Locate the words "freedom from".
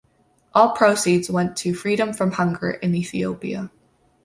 1.75-2.31